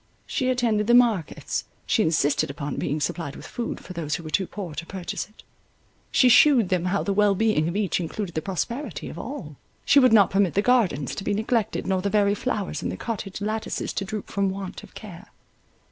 [0.25, 4.47] She attended the markets—she insisted upon being supplied with food for those who were too
[4.47, 5.43] poor to purchase it.
[6.11, 9.57] She shewed them how the well being of each included the prosperity of all.
[9.85, 12.97] She would not permit the gardens to be neglected, nor the very flowers in the
[12.97, 15.27] cottage lattices to droop from want of care.